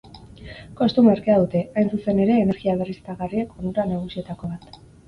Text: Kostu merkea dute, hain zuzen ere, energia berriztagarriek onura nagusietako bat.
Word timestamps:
Kostu 0.79 1.03
merkea 1.09 1.35
dute, 1.43 1.61
hain 1.81 1.93
zuzen 1.99 2.23
ere, 2.27 2.41
energia 2.47 2.77
berriztagarriek 2.83 3.57
onura 3.63 3.91
nagusietako 3.95 4.57
bat. 4.57 4.85